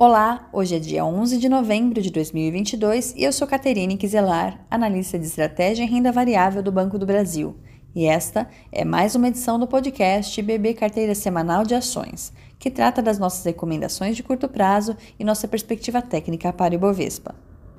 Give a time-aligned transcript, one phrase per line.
[0.00, 5.18] Olá, hoje é dia 11 de novembro de 2022 e eu sou Caterine Quiselar, analista
[5.18, 7.56] de estratégia em renda variável do Banco do Brasil.
[7.96, 13.02] E esta é mais uma edição do podcast BB Carteira Semanal de Ações, que trata
[13.02, 17.34] das nossas recomendações de curto prazo e nossa perspectiva técnica para o Ibovespa.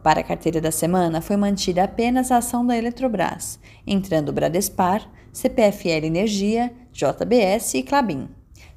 [0.00, 6.06] Para a carteira da semana foi mantida apenas a ação da Eletrobras, entrando Bradespar, CPFL
[6.06, 8.28] Energia, JBS e Clabin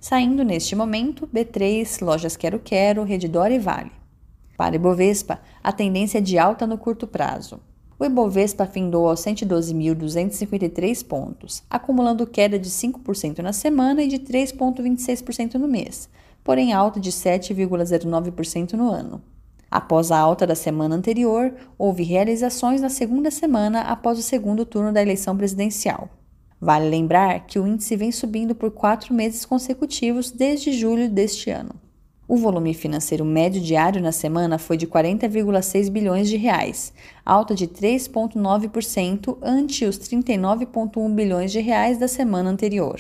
[0.07, 3.91] saindo neste momento B3, Lojas Quero Quero, Redditor e Vale.
[4.55, 7.59] Para Ibovespa, a tendência é de alta no curto prazo.
[7.99, 15.55] O Ibovespa findou aos 112.253 pontos, acumulando queda de 5% na semana e de 3,26%
[15.55, 16.08] no mês,
[16.41, 19.21] porém alta de 7,09% no ano.
[19.69, 24.94] Após a alta da semana anterior, houve realizações na segunda semana após o segundo turno
[24.94, 26.09] da eleição presidencial.
[26.59, 31.75] Vale lembrar que o índice vem subindo por quatro meses consecutivos desde julho deste ano.
[32.27, 36.91] O volume financeiro médio diário na semana foi de 40,6 bilhões de reais,
[37.25, 42.99] alta de 3,9% ante os 39,1 bilhões de reais da semana anterior.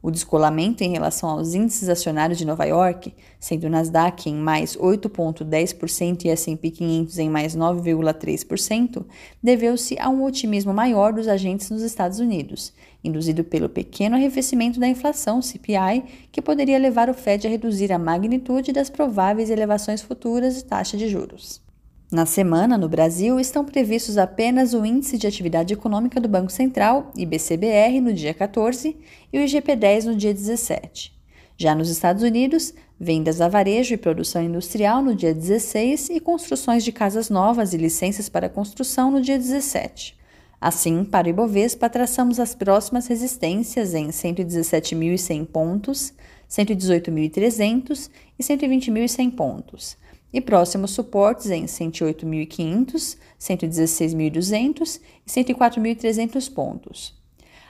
[0.00, 4.76] O descolamento em relação aos índices acionários de Nova York, sendo o Nasdaq em mais
[4.76, 9.04] 8,10% e S&P 500 em mais 9,3%,
[9.42, 14.86] deveu-se a um otimismo maior dos agentes nos Estados Unidos, induzido pelo pequeno arrefecimento da
[14.86, 20.54] inflação CPI, que poderia levar o Fed a reduzir a magnitude das prováveis elevações futuras
[20.54, 21.67] de taxa de juros.
[22.10, 27.12] Na semana, no Brasil, estão previstos apenas o Índice de Atividade Econômica do Banco Central,
[27.14, 28.96] IBCBR, no dia 14
[29.30, 31.12] e o IGP-10 no dia 17.
[31.58, 36.82] Já nos Estados Unidos, vendas a varejo e produção industrial no dia 16 e construções
[36.82, 40.16] de casas novas e licenças para construção no dia 17.
[40.58, 46.14] Assim, para o Ibovespa, traçamos as próximas resistências em 117.100 pontos,
[46.48, 49.96] 118.300 e 120.100 pontos
[50.32, 57.18] e próximos suportes em 108.500, 116.200 e 104.300 pontos.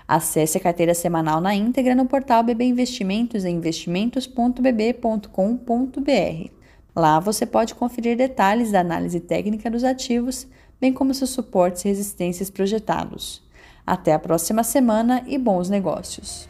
[0.06, 6.50] Acesse a carteira semanal na íntegra no portal BB Investimentos em investimentos.bb.com.br.
[6.96, 10.46] Lá você pode conferir detalhes da análise técnica dos ativos,
[10.80, 13.46] bem como seus suportes e resistências projetados.
[13.86, 16.48] Até a próxima semana e bons negócios!